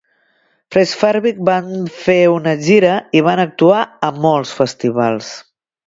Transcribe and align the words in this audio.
FreshFarbik 0.75 1.41
van 1.51 1.69
fer 1.99 2.17
una 2.39 2.55
gira 2.71 2.97
i 3.21 3.25
van 3.31 3.45
actuar 3.47 3.87
a 4.11 4.15
molts 4.27 4.59
festivals. 4.63 5.35